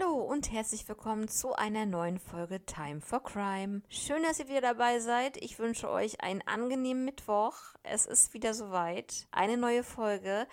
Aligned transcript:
Hallo 0.00 0.14
und 0.14 0.50
herzlich 0.52 0.88
willkommen 0.88 1.28
zu 1.28 1.54
einer 1.54 1.84
neuen 1.84 2.18
Folge 2.18 2.64
Time 2.64 3.00
for 3.00 3.22
Crime. 3.22 3.82
Schön, 3.88 4.22
dass 4.22 4.38
ihr 4.38 4.48
wieder 4.48 4.60
dabei 4.60 4.98
seid. 5.00 5.36
Ich 5.36 5.58
wünsche 5.58 5.90
euch 5.90 6.20
einen 6.22 6.42
angenehmen 6.46 7.04
Mittwoch. 7.04 7.54
Es 7.82 8.06
ist 8.06 8.32
wieder 8.32 8.54
soweit. 8.54 9.26
Eine 9.30 9.56
neue 9.56 9.82
Folge. 9.82 10.46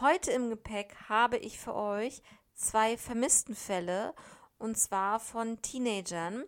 Heute 0.00 0.32
im 0.32 0.50
Gepäck 0.50 0.96
habe 1.08 1.38
ich 1.38 1.58
für 1.58 1.74
euch 1.74 2.22
zwei 2.54 2.96
Vermisstenfälle 2.96 4.14
und 4.58 4.76
zwar 4.76 5.20
von 5.20 5.62
Teenagern. 5.62 6.44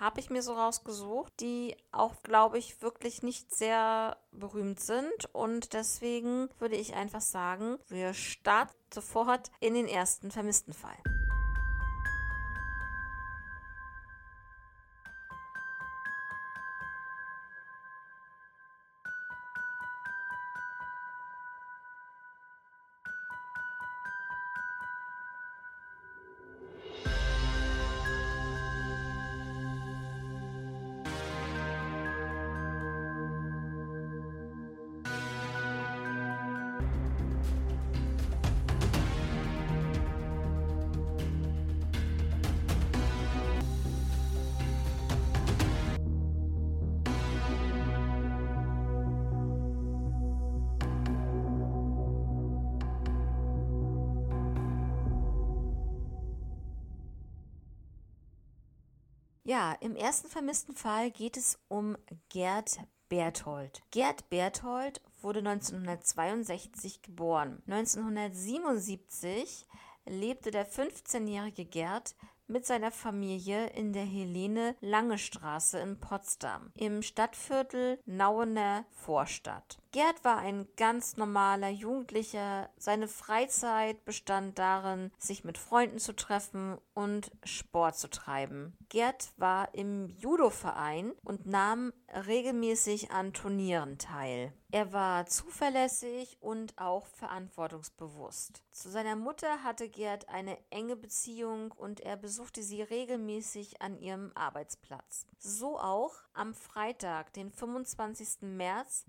Habe 0.00 0.20
ich 0.20 0.30
mir 0.30 0.42
so 0.42 0.54
rausgesucht, 0.54 1.32
die 1.40 1.76
auch, 1.92 2.22
glaube 2.22 2.58
ich, 2.58 2.82
wirklich 2.82 3.22
nicht 3.22 3.54
sehr 3.54 4.16
berühmt 4.32 4.80
sind. 4.80 5.32
Und 5.32 5.74
deswegen 5.74 6.48
würde 6.58 6.76
ich 6.76 6.94
einfach 6.94 7.22
sagen, 7.22 7.78
wir 7.88 8.14
starten 8.14 8.74
sofort 8.92 9.50
in 9.60 9.74
den 9.74 9.86
ersten 9.86 10.30
Vermisstenfall. 10.30 10.96
Ja, 59.46 59.74
im 59.78 59.94
ersten 59.94 60.28
vermissten 60.28 60.74
Fall 60.74 61.12
geht 61.12 61.36
es 61.36 61.60
um 61.68 61.96
Gerd 62.30 62.80
Berthold. 63.08 63.80
Gerd 63.92 64.28
Berthold 64.28 65.00
wurde 65.22 65.38
1962 65.38 67.00
geboren. 67.02 67.62
1977 67.68 69.64
lebte 70.04 70.50
der 70.50 70.68
15-jährige 70.68 71.64
Gerd 71.64 72.16
mit 72.48 72.66
seiner 72.66 72.90
Familie 72.90 73.68
in 73.68 73.92
der 73.92 74.04
Helene 74.04 74.74
Lange 74.80 75.16
Straße 75.16 75.78
in 75.78 76.00
Potsdam 76.00 76.72
im 76.74 77.02
Stadtviertel 77.02 78.00
Nauener 78.04 78.84
Vorstadt. 78.90 79.78
Gerd 79.96 80.26
war 80.26 80.36
ein 80.36 80.68
ganz 80.76 81.16
normaler 81.16 81.70
Jugendlicher. 81.70 82.68
Seine 82.76 83.08
Freizeit 83.08 84.04
bestand 84.04 84.58
darin, 84.58 85.10
sich 85.16 85.42
mit 85.42 85.56
Freunden 85.56 85.98
zu 85.98 86.14
treffen 86.14 86.76
und 86.92 87.30
Sport 87.44 87.96
zu 87.96 88.10
treiben. 88.10 88.76
Gerd 88.90 89.32
war 89.38 89.74
im 89.74 90.10
Judo-Verein 90.10 91.12
und 91.24 91.46
nahm 91.46 91.94
regelmäßig 92.26 93.10
an 93.10 93.32
Turnieren 93.32 93.96
teil. 93.96 94.52
Er 94.72 94.92
war 94.92 95.26
zuverlässig 95.26 96.36
und 96.40 96.76
auch 96.76 97.06
verantwortungsbewusst. 97.06 98.62
Zu 98.72 98.90
seiner 98.90 99.16
Mutter 99.16 99.62
hatte 99.62 99.88
Gerd 99.88 100.28
eine 100.28 100.58
enge 100.70 100.96
Beziehung 100.96 101.72
und 101.72 102.00
er 102.00 102.16
besuchte 102.16 102.62
sie 102.62 102.82
regelmäßig 102.82 103.80
an 103.80 103.96
ihrem 103.98 104.32
Arbeitsplatz. 104.34 105.26
So 105.38 105.78
auch 105.78 106.12
am 106.34 106.52
Freitag, 106.52 107.32
den 107.32 107.50
25. 107.50 108.42
März 108.42 109.04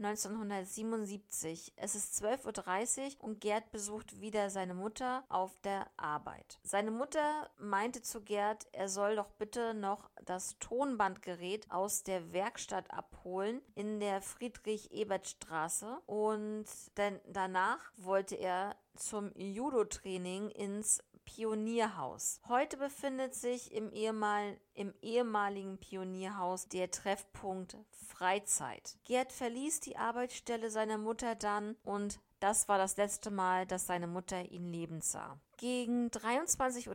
1977. 0.77 1.73
Es 1.75 1.95
ist 1.95 2.23
12.30 2.23 3.17
Uhr 3.17 3.23
und 3.23 3.41
Gerd 3.41 3.71
besucht 3.71 4.21
wieder 4.21 4.49
seine 4.49 4.73
Mutter 4.73 5.23
auf 5.29 5.59
der 5.61 5.87
Arbeit. 5.97 6.59
Seine 6.63 6.91
Mutter 6.91 7.49
meinte 7.57 8.01
zu 8.01 8.21
Gerd, 8.21 8.67
er 8.71 8.89
soll 8.89 9.15
doch 9.15 9.31
bitte 9.31 9.73
noch 9.73 10.09
das 10.25 10.57
Tonbandgerät 10.59 11.69
aus 11.71 12.03
der 12.03 12.33
Werkstatt 12.33 12.91
abholen 12.91 13.61
in 13.75 13.99
der 13.99 14.21
Friedrich-Ebert-Straße 14.21 15.99
und 16.05 16.65
dann 16.95 17.19
danach 17.27 17.79
wollte 17.97 18.35
er 18.35 18.75
zum 18.95 19.31
Judo-Training 19.35 20.49
ins 20.49 21.03
Pionierhaus. 21.27 22.39
Heute 22.47 22.77
befindet 22.77 23.35
sich 23.35 23.73
im, 23.73 23.91
ehemal 23.91 24.57
im 24.73 24.93
ehemaligen 25.01 25.77
Pionierhaus 25.77 26.69
der 26.69 26.89
Treffpunkt 26.89 27.77
Freizeit. 27.91 28.97
Gerd 29.03 29.33
verließ 29.33 29.81
die 29.81 29.97
Arbeitsstelle 29.97 30.71
seiner 30.71 30.97
Mutter 30.97 31.35
dann 31.35 31.75
und 31.83 32.19
das 32.39 32.69
war 32.69 32.77
das 32.77 32.97
letzte 32.97 33.29
Mal, 33.29 33.65
dass 33.65 33.87
seine 33.87 34.07
Mutter 34.07 34.51
ihn 34.51 34.65
lebend 34.65 35.03
sah. 35.03 35.39
Gegen 35.57 36.07
23.30 36.07 36.87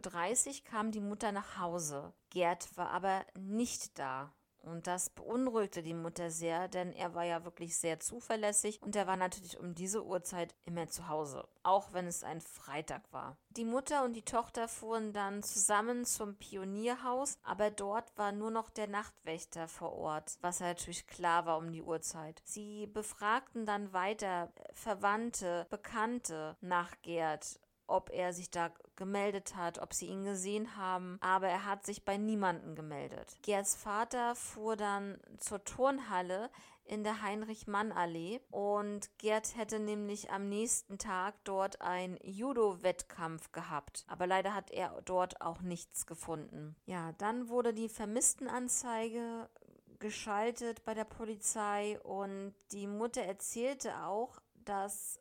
Uhr 0.49 0.65
kam 0.65 0.93
die 0.93 1.01
Mutter 1.01 1.31
nach 1.33 1.59
Hause. 1.59 2.13
Gerd 2.31 2.77
war 2.77 2.91
aber 2.91 3.27
nicht 3.39 3.99
da. 3.99 4.33
Und 4.63 4.87
das 4.87 5.11
beunruhigte 5.11 5.83
die 5.83 5.95
Mutter 5.95 6.31
sehr, 6.31 6.69
denn 6.69 6.93
er 6.93 7.15
war 7.15 7.25
ja 7.25 7.45
wirklich 7.45 7.77
sehr 7.77 8.01
zuverlässig 8.01 8.81
und 8.83 8.95
er 8.95 9.07
war 9.07 9.17
natürlich 9.17 9.59
um 9.59 9.75
diese 9.75 10.05
Uhrzeit 10.05 10.55
immer 10.65 10.89
zu 10.89 11.09
Hause, 11.09 11.49
auch 11.63 11.93
wenn 11.93 12.07
es 12.07 12.23
ein 12.23 12.41
Freitag 12.41 13.03
war. 13.13 13.37
Die 13.51 13.65
Mutter 13.65 14.05
und 14.05 14.15
die 14.15 14.25
Tochter 14.25 14.69
fuhren 14.69 15.13
dann 15.13 15.43
zusammen 15.43 16.05
zum 16.05 16.37
Pionierhaus, 16.37 17.39
aber 17.43 17.71
dort 17.71 18.17
war 18.17 18.33
nur 18.33 18.51
noch 18.51 18.71
der 18.71 18.87
Nachtwächter 18.87 19.69
vor 19.69 19.93
Ort, 19.93 20.39
was 20.41 20.61
natürlich 20.61 21.07
klar 21.07 21.45
war 21.45 21.59
um 21.59 21.73
die 21.73 21.83
Uhrzeit. 21.83 22.41
Sie 22.45 22.87
befragten 22.87 23.67
dann 23.67 23.93
weiter 23.93 24.53
Verwandte, 24.73 25.67
Bekannte 25.71 26.57
nach 26.61 26.93
Gerd 27.03 27.59
ob 27.87 28.11
er 28.11 28.33
sich 28.33 28.51
da 28.51 28.71
gemeldet 28.97 29.57
hat, 29.57 29.79
ob 29.79 29.95
sie 29.95 30.07
ihn 30.07 30.25
gesehen 30.25 30.77
haben, 30.77 31.19
aber 31.21 31.49
er 31.49 31.65
hat 31.65 31.85
sich 31.85 32.05
bei 32.05 32.17
niemandem 32.17 32.75
gemeldet. 32.75 33.39
Gerds 33.43 33.75
Vater 33.75 34.35
fuhr 34.35 34.77
dann 34.77 35.19
zur 35.39 35.65
Turnhalle 35.65 36.51
in 36.85 37.05
der 37.05 37.23
Heinrich-Mann-Allee 37.23 38.41
und 38.51 39.17
Gerd 39.19 39.57
hätte 39.57 39.79
nämlich 39.79 40.31
am 40.31 40.49
nächsten 40.49 40.99
Tag 40.99 41.35
dort 41.45 41.81
einen 41.81 42.19
Judo-Wettkampf 42.23 43.53
gehabt, 43.53 44.05
aber 44.09 44.27
leider 44.27 44.55
hat 44.55 44.71
er 44.71 45.01
dort 45.05 45.41
auch 45.41 45.63
nichts 45.63 46.07
gefunden. 46.07 46.77
Ja, 46.85 47.13
dann 47.13 47.49
wurde 47.49 47.73
die 47.73 47.89
Vermisstenanzeige 47.89 49.49
geschaltet 50.01 50.85
bei 50.85 50.95
der 50.95 51.05
Polizei 51.05 52.01
und 52.01 52.55
die 52.73 52.89
Mutter 52.89 53.23
erzählte 53.23 54.05
auch, 54.05 54.41
dass 54.55 55.21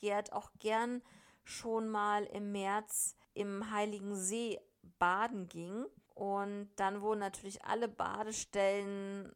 Gerd 0.00 0.32
auch 0.32 0.50
gern 0.58 1.02
schon 1.46 1.88
mal 1.88 2.24
im 2.24 2.50
März 2.50 3.16
im 3.32 3.70
Heiligen 3.70 4.16
See 4.16 4.60
baden 4.98 5.48
ging. 5.48 5.86
Und 6.14 6.70
dann 6.76 7.02
wurden 7.02 7.20
natürlich 7.20 7.64
alle 7.64 7.88
Badestellen, 7.88 9.32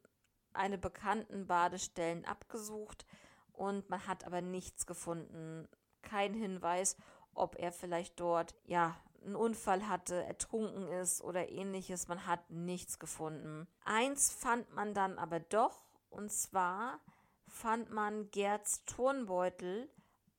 eine 0.53 0.78
bekannten 0.78 1.47
Badestellen 1.47 2.25
abgesucht 2.25 3.06
und 3.53 3.88
man 3.88 4.06
hat 4.06 4.25
aber 4.25 4.41
nichts 4.41 4.87
gefunden. 4.87 5.69
Kein 6.03 6.34
Hinweis, 6.34 6.97
ob 7.34 7.56
er 7.56 7.70
vielleicht 7.70 8.19
dort, 8.19 8.54
ja, 8.65 8.97
einen 9.22 9.37
Unfall 9.37 9.87
hatte, 9.87 10.25
ertrunken 10.25 10.88
ist 10.88 11.22
oder 11.22 11.50
ähnliches. 11.50 12.09
Man 12.09 12.26
hat 12.26 12.50
nichts 12.50 12.99
gefunden. 12.99 13.69
Eins 13.84 14.32
fand 14.32 14.72
man 14.72 14.94
dann 14.94 15.19
aber 15.19 15.38
doch, 15.38 15.82
und 16.09 16.32
zwar 16.32 16.99
fand 17.47 17.91
man 17.91 18.31
Gerds 18.31 18.84
Turnbeutel 18.87 19.91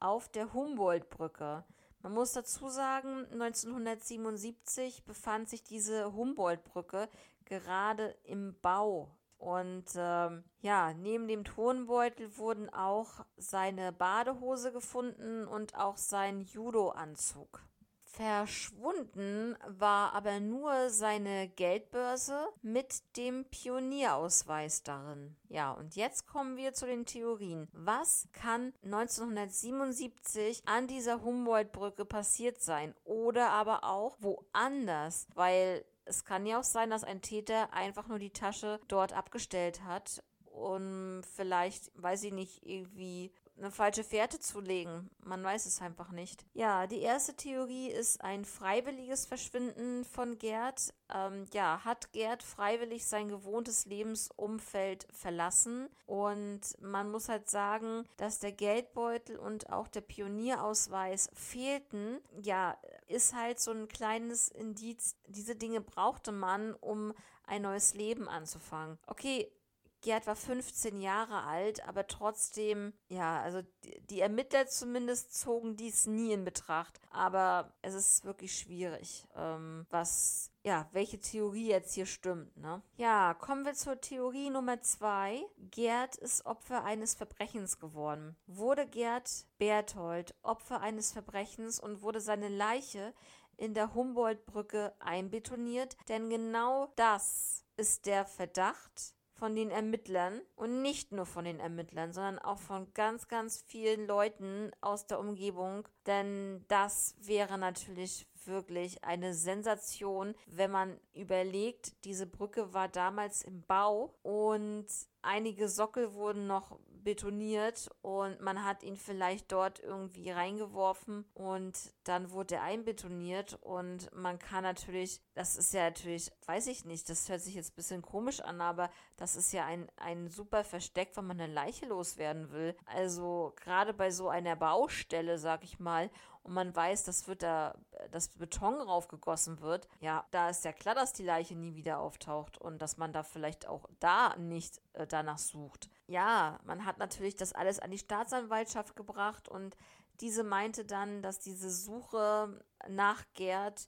auf 0.02 0.28
der 0.30 0.54
Humboldt-Brücke. 0.54 1.64
Man 2.02 2.14
muss 2.14 2.34
dazu 2.34 2.68
sagen, 2.68 3.26
1977 3.32 5.06
befand 5.06 5.50
sich 5.50 5.64
diese 5.64 6.14
Humboldt-Brücke 6.14 7.08
gerade 7.46 8.16
im 8.24 8.60
Bau. 8.62 9.16
Und 9.38 9.86
ähm, 9.96 10.44
ja, 10.62 10.94
neben 10.94 11.28
dem 11.28 11.44
Turnbeutel 11.44 12.38
wurden 12.38 12.70
auch 12.70 13.26
seine 13.38 13.92
Badehose 13.92 14.72
gefunden 14.72 15.48
und 15.48 15.76
auch 15.76 15.98
sein 15.98 16.42
Judo-Anzug. 16.42 17.64
Verschwunden 18.14 19.56
war 19.68 20.14
aber 20.14 20.42
nur 20.42 20.90
seine 20.90 21.48
Geldbörse 21.48 22.50
mit 22.62 23.04
dem 23.16 23.46
Pionierausweis 23.46 24.84
darin. 24.84 25.38
Ja, 25.48 25.72
und 25.72 25.96
jetzt 25.96 26.28
kommen 26.28 26.58
wir 26.58 26.74
zu 26.74 26.86
den 26.86 27.06
Theorien. 27.06 27.70
Was 27.72 28.28
kann 28.34 28.74
1977 28.84 30.64
an 30.66 30.88
dieser 30.88 31.24
Humboldt-Brücke 31.24 32.04
passiert 32.04 32.62
sein? 32.62 32.94
Oder 33.06 33.50
aber 33.52 33.86
auch 33.86 34.18
woanders? 34.20 35.28
Weil 35.34 35.86
es 36.04 36.26
kann 36.26 36.46
ja 36.46 36.60
auch 36.60 36.66
sein, 36.66 36.90
dass 36.90 37.06
ein 37.06 37.22
Täter 37.22 37.74
einfach 37.74 38.08
nur 38.08 38.20
die 38.20 38.34
Tasche 38.34 38.82
dort 38.90 39.14
abgestellt 39.14 39.84
hat 39.86 40.22
und 40.46 41.24
vielleicht, 41.34 41.92
weiß 42.02 42.24
ich 42.24 42.34
nicht, 42.34 42.66
irgendwie 42.66 43.32
eine 43.62 43.72
falsche 43.72 44.04
Fährte 44.04 44.40
zu 44.40 44.60
legen. 44.60 45.10
Man 45.24 45.44
weiß 45.44 45.66
es 45.66 45.82
einfach 45.82 46.12
nicht. 46.12 46.46
Ja, 46.54 46.88
die 46.88 47.02
erste 47.02 47.36
Theorie 47.36 47.90
ist 47.90 48.22
ein 48.22 48.44
freiwilliges 48.44 49.26
Verschwinden 49.26 50.04
von 50.04 50.38
Gerd. 50.38 50.94
Ähm, 51.14 51.46
ja, 51.54 51.82
hat 51.86 52.12
Gerd 52.12 52.44
freiwillig 52.44 53.06
sein 53.06 53.30
gewohntes 53.30 53.86
Lebensumfeld 53.86 55.08
verlassen. 55.12 55.90
Und 56.06 56.62
man 56.82 57.12
muss 57.12 57.30
halt 57.30 57.50
sagen, 57.50 58.06
dass 58.18 58.40
der 58.40 58.52
Geldbeutel 58.52 59.38
und 59.38 59.72
auch 59.72 59.88
der 59.88 60.02
Pionierausweis 60.02 61.30
fehlten. 61.34 62.20
Ja, 62.42 62.78
ist 63.08 63.36
halt 63.36 63.60
so 63.60 63.72
ein 63.72 63.88
kleines 63.88 64.50
Indiz. 64.50 65.16
Diese 65.28 65.56
Dinge 65.56 65.82
brauchte 65.82 66.32
man, 66.32 66.74
um 66.76 67.14
ein 67.46 67.62
neues 67.64 67.94
Leben 67.94 68.28
anzufangen. 68.28 68.98
Okay, 69.08 69.52
Gerd 70.02 70.26
war 70.26 70.36
15 70.36 71.00
Jahre 71.00 71.44
alt, 71.44 71.88
aber 71.88 72.08
trotzdem, 72.08 72.94
ja, 73.08 73.42
also 73.42 73.62
die 74.10 74.20
Ermittler 74.20 74.66
zumindest 74.66 75.40
zogen 75.40 75.78
dies 75.78 76.08
nie 76.08 76.34
in 76.34 76.44
Betracht. 76.44 77.00
Aber 77.12 77.74
es 77.82 77.94
ist 77.94 78.26
wirklich 78.26 78.58
schwierig, 78.58 79.28
ähm, 79.36 79.86
was, 79.90 80.52
ja, 80.64 80.90
welche 80.92 81.20
Theorie 81.20 81.70
jetzt 81.70 81.94
hier 81.94 82.08
stimmt, 82.08 82.58
ne? 82.58 82.82
Ja, 82.96 83.36
kommen 83.36 83.64
wir 83.64 83.74
zur 83.74 84.02
Theorie 84.02 84.50
Nummer 84.50 84.82
zwei. 84.82 85.44
Gerd 85.58 86.16
ist 86.16 86.46
Opfer 86.48 86.84
eines 86.84 87.14
Verbrechens 87.14 87.80
geworden. 87.80 88.36
Wurde 88.48 88.88
Gerd 88.88 89.46
Berthold 89.60 90.34
Opfer 90.42 90.82
eines 90.82 91.12
Verbrechens 91.12 91.80
und 91.80 92.02
wurde 92.02 92.22
seine 92.22 92.50
Leiche 92.50 93.14
in 93.58 93.76
der 93.76 93.94
Humboldtbrücke 93.94 94.96
einbetoniert? 95.00 95.96
Denn 96.10 96.30
genau 96.30 96.92
das 96.96 97.66
ist 97.78 98.08
der 98.08 98.26
Verdacht, 98.26 99.16
von 99.42 99.56
den 99.56 99.72
Ermittlern 99.72 100.40
und 100.56 100.84
nicht 100.84 101.14
nur 101.14 101.26
von 101.26 101.46
den 101.46 101.60
Ermittlern, 101.60 102.14
sondern 102.14 102.38
auch 102.38 102.60
von 102.60 102.94
ganz, 102.94 103.28
ganz 103.28 103.66
vielen 103.68 104.06
Leuten 104.06 104.70
aus 104.82 105.08
der 105.08 105.20
Umgebung. 105.20 105.88
Denn 106.06 106.64
das 106.68 107.16
wäre 107.22 107.58
natürlich 107.58 108.28
wirklich 108.46 109.04
eine 109.04 109.34
Sensation, 109.34 110.36
wenn 110.46 110.70
man 110.70 110.96
überlegt, 111.16 112.06
diese 112.06 112.28
Brücke 112.28 112.76
war 112.76 112.88
damals 112.88 113.42
im 113.42 113.64
Bau 113.64 114.14
und 114.22 114.86
einige 115.24 115.70
Sockel 115.70 116.14
wurden 116.14 116.46
noch 116.46 116.78
betoniert 117.04 117.90
und 118.02 118.40
man 118.42 118.64
hat 118.64 118.84
ihn 118.84 118.96
vielleicht 118.96 119.52
dort 119.52 119.80
irgendwie 119.80 120.30
reingeworfen 120.30 121.26
und 121.34 121.74
dann 122.04 122.32
wurde 122.32 122.56
er 122.56 122.64
einbetoniert 122.64 123.58
und 123.62 124.14
man 124.14 124.38
kann 124.38 124.64
natürlich, 124.64 125.20
das 125.34 125.56
ist 125.56 125.74
ja 125.74 125.84
natürlich, 125.84 126.32
weiß 126.46 126.68
ich 126.68 126.86
nicht, 126.86 127.10
das 127.10 127.30
hört 127.30 127.42
sich 127.42 127.56
jetzt 127.56 127.74
ein 127.74 127.76
bisschen 127.76 128.02
komisch 128.02 128.42
an, 128.42 128.60
aber 128.60 128.90
das 129.18 129.36
ist 129.36 129.54
ja 129.54 129.66
ein, 129.66 129.88
ein 129.98 130.30
super 130.30 130.64
Versteck, 130.64 131.12
wenn 131.16 131.28
man 131.28 131.40
eine 131.40 131.52
Leiche 131.52 131.86
loswerden 131.86 132.52
will. 132.52 132.76
Also 132.86 133.54
gerade 133.56 133.94
bei 133.94 134.12
so 134.12 134.30
einer 134.30 134.56
Baustelle, 134.56 135.38
sag 135.38 135.64
ich 135.64 135.80
mal, 135.80 136.10
und 136.44 136.54
man 136.54 136.76
weiß, 136.76 137.04
dass 137.04 137.28
wird 137.28 137.44
da, 137.44 137.76
dass 138.12 138.30
Beton 138.30 138.82
raufgegossen 138.82 139.62
wird, 139.62 139.88
ja, 140.00 140.26
da 140.32 140.50
ist 140.50 140.66
ja 140.66 140.74
klar, 140.74 140.96
dass 140.96 141.14
die 141.14 141.24
Leiche 141.24 141.56
nie 141.56 141.76
wieder 141.76 142.00
auftaucht 142.00 142.58
und 142.58 142.82
dass 142.82 142.98
man 142.98 143.14
da 143.14 143.24
vielleicht 143.24 143.68
auch 143.68 143.88
da 144.00 144.36
nicht 144.38 144.82
äh, 144.94 145.06
danach 145.06 145.38
sucht. 145.38 145.90
Ja, 146.08 146.60
man 146.64 146.86
hat 146.86 146.98
natürlich 146.98 147.36
das 147.36 147.54
alles 147.54 147.80
an 147.80 147.92
die 147.92 148.00
Staatsanwaltschaft 148.00 148.96
gebracht 148.96 149.50
und 149.50 149.78
diese 150.20 150.44
meinte 150.44 150.86
dann, 150.86 151.22
dass 151.22 151.40
diese 151.40 151.70
Suche 151.70 152.60
nach 152.88 153.24
Gerd 153.34 153.88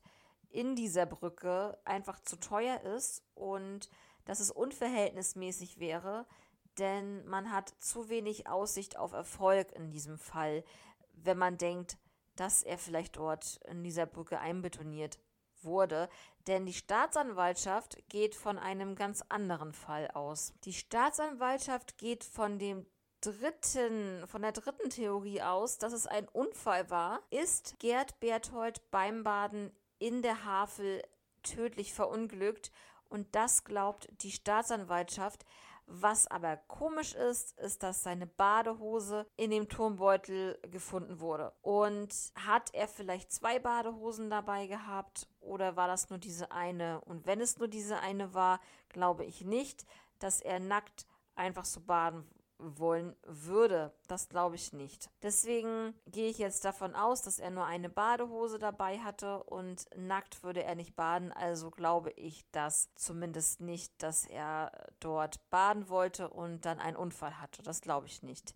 in 0.54 0.76
dieser 0.76 1.06
Brücke 1.06 1.78
einfach 1.84 2.20
zu 2.22 2.38
teuer 2.38 2.82
ist 2.82 3.24
und 3.34 3.90
dass 4.26 4.40
es 4.40 4.52
unverhältnismäßig 4.52 5.80
wäre, 5.80 6.26
denn 6.78 7.26
man 7.26 7.52
hat 7.52 7.74
zu 7.80 8.10
wenig 8.10 8.48
Aussicht 8.48 8.98
auf 8.98 9.14
Erfolg 9.14 9.72
in 9.74 9.92
diesem 9.92 10.18
Fall, 10.18 10.64
wenn 11.14 11.38
man 11.38 11.58
denkt, 11.58 11.98
dass 12.36 12.64
er 12.64 12.78
vielleicht 12.78 13.18
dort 13.18 13.60
in 13.68 13.84
dieser 13.84 14.06
Brücke 14.06 14.40
einbetoniert 14.40 15.20
wurde, 15.62 16.10
denn 16.48 16.66
die 16.66 16.74
Staatsanwaltschaft 16.74 17.98
geht 18.10 18.36
von 18.36 18.58
einem 18.58 18.96
ganz 18.96 19.24
anderen 19.30 19.74
Fall 19.74 20.10
aus. 20.12 20.54
Die 20.66 20.74
Staatsanwaltschaft 20.74 21.98
geht 21.98 22.24
von 22.24 22.60
dem 22.60 22.86
dritten, 23.22 24.28
von 24.28 24.42
der 24.42 24.52
dritten 24.52 24.90
Theorie 24.90 25.42
aus, 25.42 25.78
dass 25.78 25.94
es 25.94 26.08
ein 26.08 26.28
Unfall 26.28 26.90
war, 26.90 27.22
ist 27.30 27.80
Gerd 27.80 28.20
Berthold 28.20 28.82
beim 28.92 29.24
Baden 29.24 29.72
in 30.04 30.22
der 30.22 30.44
Havel 30.44 31.02
tödlich 31.44 31.94
verunglückt 31.94 32.72
und 33.08 33.34
das 33.36 33.64
glaubt 33.64 34.10
die 34.22 34.32
Staatsanwaltschaft, 34.32 35.46
was 35.86 36.28
aber 36.28 36.58
komisch 36.58 37.14
ist, 37.14 37.58
ist, 37.60 37.84
dass 37.84 38.04
seine 38.04 38.28
Badehose 38.28 39.26
in 39.38 39.52
dem 39.52 39.70
Turmbeutel 39.70 40.60
gefunden 40.72 41.22
wurde. 41.22 41.54
Und 41.62 42.14
hat 42.36 42.74
er 42.74 42.88
vielleicht 42.88 43.32
zwei 43.32 43.60
Badehosen 43.60 44.30
dabei 44.30 44.68
gehabt 44.68 45.28
oder 45.40 45.78
war 45.78 45.88
das 45.88 46.10
nur 46.10 46.20
diese 46.20 46.52
eine? 46.52 47.00
Und 47.02 47.26
wenn 47.26 47.40
es 47.40 47.58
nur 47.58 47.68
diese 47.70 48.00
eine 48.00 48.34
war, 48.34 48.60
glaube 48.90 49.24
ich 49.24 49.46
nicht, 49.46 49.86
dass 50.20 50.42
er 50.42 50.60
nackt 50.60 51.06
einfach 51.36 51.66
so 51.66 51.80
baden 51.82 52.30
wollen 52.64 53.16
würde. 53.24 53.94
Das 54.08 54.30
glaube 54.30 54.56
ich 54.56 54.74
nicht. 54.74 55.10
Deswegen 55.22 55.94
gehe 56.08 56.30
ich 56.30 56.38
jetzt 56.38 56.66
davon 56.66 56.96
aus, 56.96 57.22
dass 57.22 57.40
er 57.40 57.52
nur 57.52 57.66
eine 57.66 57.90
Badehose 57.90 58.60
dabei 58.60 59.00
hatte 59.00 59.44
und 59.44 59.86
nackt 59.96 60.44
würde 60.44 60.64
er 60.64 60.76
nicht 60.76 60.96
baden. 60.96 61.32
Also 61.32 61.72
glaube 61.72 62.12
ich 62.12 62.46
das 62.52 62.90
zumindest 62.96 63.62
nicht, 63.62 64.02
dass 64.02 64.26
er 64.26 64.72
dort 65.00 65.50
baden 65.50 65.90
wollte 65.90 66.30
und 66.30 66.66
dann 66.66 66.80
einen 66.80 66.98
Unfall 66.98 67.40
hatte. 67.40 67.64
Das 67.64 67.82
glaube 67.82 68.08
ich 68.08 68.24
nicht. 68.24 68.54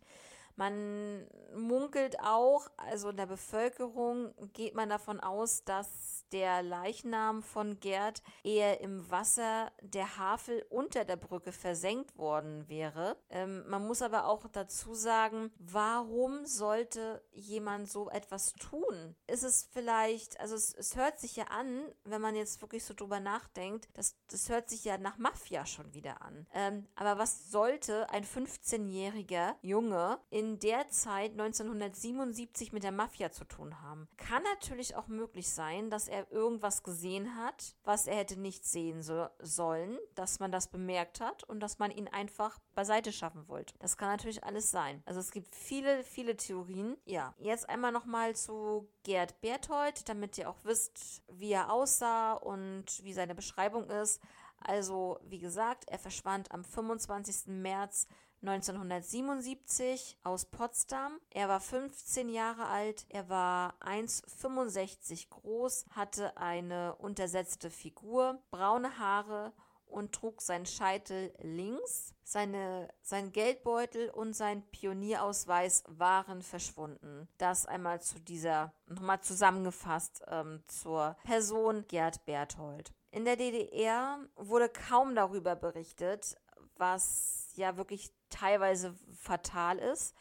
Man 0.58 1.28
munkelt 1.56 2.20
auch, 2.20 2.68
also 2.78 3.10
in 3.10 3.18
der 3.18 3.28
Bevölkerung 3.28 4.34
geht 4.54 4.74
man 4.76 4.90
davon 4.90 5.20
aus, 5.20 5.64
dass 5.64 6.26
der 6.32 6.62
Leichnam 6.62 7.42
von 7.42 7.80
Gerd 7.80 8.22
eher 8.44 8.82
im 8.82 9.10
Wasser 9.10 9.72
der 9.82 10.18
Havel 10.18 10.66
unter 10.70 11.06
der 11.06 11.16
Brücke 11.16 11.52
versenkt 11.52 12.18
worden 12.18 12.68
wäre. 12.68 13.18
Ähm, 13.30 13.64
man 13.68 13.86
muss 13.86 14.02
aber 14.02 14.26
auch 14.26 14.48
dazu 14.52 14.94
sagen, 14.94 15.52
warum 15.58 16.46
sollte 16.46 17.24
jemand 17.32 17.90
so 17.90 18.10
etwas 18.10 18.54
tun? 18.54 19.16
Ist 19.28 19.44
es 19.44 19.70
vielleicht, 19.72 20.40
also 20.40 20.56
es, 20.56 20.74
es 20.74 20.96
hört 20.96 21.20
sich 21.20 21.36
ja 21.36 21.46
an, 21.46 21.86
wenn 22.04 22.22
man 22.22 22.36
jetzt 22.36 22.62
wirklich 22.62 22.84
so 22.84 22.94
drüber 22.94 23.20
nachdenkt, 23.20 23.88
das, 23.94 24.18
das 24.30 24.50
hört 24.50 24.70
sich 24.70 24.84
ja 24.84 24.98
nach 24.98 25.18
Mafia 25.18 25.66
schon 25.66 25.94
wieder 25.94 26.22
an. 26.22 26.48
Ähm, 26.54 26.88
aber 26.96 27.18
was 27.20 27.52
sollte 27.52 28.10
ein 28.10 28.26
15-jähriger 28.26 29.56
Junge 29.62 30.20
in 30.30 30.47
in 30.48 30.60
der 30.60 30.88
Zeit 30.90 31.32
1977 31.32 32.72
mit 32.72 32.84
der 32.84 32.94
Mafia 32.94 33.32
zu 33.32 33.44
tun 33.44 33.82
haben. 33.82 34.08
Kann 34.16 34.42
natürlich 34.44 34.96
auch 34.96 35.08
möglich 35.08 35.50
sein, 35.50 35.90
dass 35.90 36.08
er 36.08 36.32
irgendwas 36.32 36.84
gesehen 36.84 37.36
hat, 37.36 37.76
was 37.84 38.08
er 38.08 38.16
hätte 38.16 38.40
nicht 38.40 38.66
sehen 38.66 39.04
so 39.04 39.28
sollen, 39.40 39.98
dass 40.16 40.40
man 40.40 40.52
das 40.52 40.70
bemerkt 40.70 41.20
hat 41.20 41.44
und 41.44 41.60
dass 41.60 41.80
man 41.80 41.92
ihn 41.92 42.08
einfach 42.08 42.60
beiseite 42.76 43.12
schaffen 43.12 43.50
wollte. 43.50 43.74
Das 43.80 43.98
kann 43.98 44.10
natürlich 44.10 44.46
alles 44.46 44.72
sein. 44.72 45.04
Also 45.06 45.20
es 45.20 45.32
gibt 45.32 45.54
viele, 45.54 46.04
viele 46.06 46.38
Theorien. 46.38 46.96
Ja, 47.04 47.34
jetzt 47.40 47.68
einmal 47.68 47.92
nochmal 47.92 48.34
zu 48.34 48.88
Gerd 49.04 49.42
Berthold, 49.42 50.08
damit 50.08 50.38
ihr 50.38 50.50
auch 50.50 50.64
wisst, 50.64 51.24
wie 51.28 51.52
er 51.52 51.74
aussah 51.74 52.34
und 52.34 53.04
wie 53.04 53.14
seine 53.14 53.36
Beschreibung 53.36 53.90
ist. 53.90 54.22
Also, 54.60 55.20
wie 55.24 55.40
gesagt, 55.40 55.88
er 55.88 56.00
verschwand 56.00 56.52
am 56.52 56.64
25. 56.64 57.48
März 57.48 58.08
1977 58.42 60.18
aus 60.24 60.46
Potsdam. 60.46 61.20
Er 61.32 61.50
war 61.50 61.60
15 61.60 62.30
Jahre 62.30 62.68
alt, 62.68 63.06
er 63.10 63.30
war 63.30 63.74
1,65 63.82 65.30
groß, 65.30 65.86
hatte 65.92 66.38
eine 66.38 66.96
untersetzte 66.96 67.70
Figur, 67.70 68.40
braune 68.52 69.00
Haare 69.00 69.54
und 69.88 70.14
trug 70.14 70.42
seinen 70.42 70.66
Scheitel 70.66 71.34
links. 71.42 72.14
Seine, 72.24 72.90
sein 73.02 73.32
Geldbeutel 73.32 74.10
und 74.10 74.36
sein 74.36 74.62
Pionierausweis 74.70 75.84
waren 75.88 76.42
verschwunden. 76.42 77.28
Das 77.38 77.66
einmal 77.66 78.02
zu 78.02 78.20
dieser, 78.20 78.74
nochmal 78.86 79.22
zusammengefasst 79.22 80.24
ähm, 80.28 80.62
zur 80.68 81.16
Person 81.24 81.86
Gerd 81.88 82.26
Berthold. 82.26 82.94
In 83.12 83.24
der 83.24 83.38
DDR 83.38 84.20
wurde 84.36 84.70
kaum 84.70 85.16
darüber 85.16 85.56
berichtet, 85.56 86.36
was 86.80 87.50
ja 87.56 87.78
wirklich 87.78 88.12
teilweise 88.30 88.96
fatal 89.20 89.80
ist. 89.80 90.14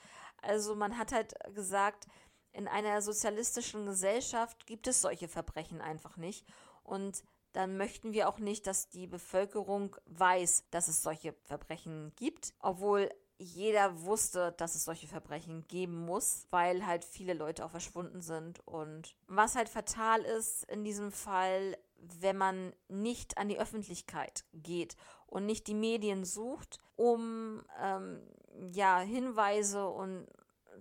Also 0.42 0.74
man 0.74 0.98
hat 0.98 1.12
halt 1.12 1.34
gesagt, 1.54 2.06
in 2.52 2.68
einer 2.68 3.02
sozialistischen 3.02 3.86
Gesellschaft 3.86 4.66
gibt 4.66 4.86
es 4.86 5.02
solche 5.02 5.28
Verbrechen 5.28 5.80
einfach 5.80 6.16
nicht. 6.16 6.46
Und 6.82 7.22
dann 7.52 7.76
möchten 7.76 8.12
wir 8.12 8.28
auch 8.28 8.38
nicht, 8.38 8.66
dass 8.66 8.88
die 8.88 9.06
Bevölkerung 9.06 9.96
weiß, 10.06 10.64
dass 10.70 10.88
es 10.88 11.02
solche 11.02 11.34
Verbrechen 11.44 12.12
gibt, 12.16 12.52
obwohl 12.60 13.10
jeder 13.38 14.02
wusste, 14.02 14.52
dass 14.52 14.74
es 14.74 14.84
solche 14.84 15.06
Verbrechen 15.06 15.66
geben 15.68 16.04
muss, 16.06 16.46
weil 16.50 16.86
halt 16.86 17.04
viele 17.04 17.34
Leute 17.34 17.64
auch 17.64 17.70
verschwunden 17.70 18.22
sind. 18.22 18.60
Und 18.66 19.14
was 19.26 19.56
halt 19.56 19.68
fatal 19.68 20.22
ist 20.22 20.64
in 20.64 20.84
diesem 20.84 21.12
Fall, 21.12 21.76
wenn 22.20 22.36
man 22.36 22.72
nicht 22.88 23.38
an 23.38 23.48
die 23.48 23.58
Öffentlichkeit 23.58 24.44
geht 24.52 24.96
und 25.26 25.46
nicht 25.46 25.66
die 25.66 25.74
Medien 25.74 26.24
sucht, 26.24 26.78
um 26.96 27.62
ähm, 27.80 28.20
ja 28.72 29.00
Hinweise 29.00 29.88
und 29.88 30.26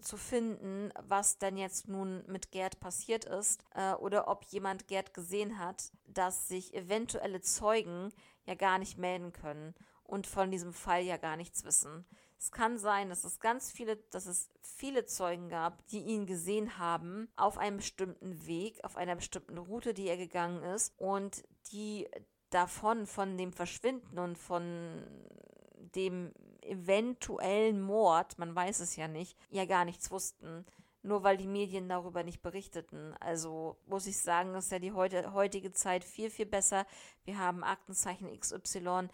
zu 0.01 0.17
finden, 0.17 0.91
was 1.01 1.37
denn 1.37 1.57
jetzt 1.57 1.87
nun 1.87 2.23
mit 2.27 2.51
Gerd 2.51 2.79
passiert 2.79 3.25
ist 3.25 3.63
äh, 3.73 3.93
oder 3.93 4.27
ob 4.27 4.43
jemand 4.45 4.87
Gerd 4.87 5.13
gesehen 5.13 5.59
hat, 5.59 5.91
dass 6.07 6.47
sich 6.47 6.73
eventuelle 6.73 7.41
Zeugen 7.41 8.11
ja 8.45 8.55
gar 8.55 8.77
nicht 8.77 8.97
melden 8.97 9.31
können 9.31 9.73
und 10.03 10.27
von 10.27 10.51
diesem 10.51 10.73
Fall 10.73 11.03
ja 11.03 11.17
gar 11.17 11.37
nichts 11.37 11.63
wissen. 11.63 12.05
Es 12.37 12.51
kann 12.51 12.77
sein, 12.77 13.09
dass 13.09 13.23
es 13.23 13.39
ganz 13.39 13.71
viele, 13.71 13.97
dass 14.11 14.25
es 14.25 14.49
viele 14.61 15.05
Zeugen 15.05 15.49
gab, 15.49 15.85
die 15.87 16.01
ihn 16.01 16.25
gesehen 16.25 16.77
haben 16.77 17.29
auf 17.35 17.57
einem 17.57 17.77
bestimmten 17.77 18.45
Weg, 18.45 18.83
auf 18.83 18.97
einer 18.97 19.15
bestimmten 19.15 19.57
Route, 19.57 19.93
die 19.93 20.07
er 20.07 20.17
gegangen 20.17 20.63
ist 20.63 20.93
und 20.97 21.43
die 21.71 22.07
davon, 22.49 23.05
von 23.05 23.37
dem 23.37 23.51
Verschwinden 23.51 24.19
und 24.19 24.37
von 24.37 25.03
dem 25.95 26.33
eventuellen 26.61 27.81
Mord, 27.81 28.37
man 28.37 28.55
weiß 28.55 28.79
es 28.79 28.95
ja 28.95 29.07
nicht, 29.07 29.37
ja 29.49 29.65
gar 29.65 29.85
nichts 29.85 30.11
wussten. 30.11 30.65
Nur 31.01 31.23
weil 31.23 31.37
die 31.37 31.47
Medien 31.47 31.87
darüber 31.87 32.23
nicht 32.23 32.41
berichteten. 32.41 33.13
Also 33.19 33.77
muss 33.85 34.07
ich 34.07 34.19
sagen, 34.19 34.55
ist 34.55 34.71
ja 34.71 34.79
die 34.79 34.91
heute, 34.91 35.33
heutige 35.33 35.71
Zeit 35.71 36.03
viel, 36.03 36.31
viel 36.31 36.47
besser. 36.47 36.87
Wir 37.25 37.37
haben 37.37 37.63
Aktenzeichen 37.63 38.27
XY. 38.39 39.09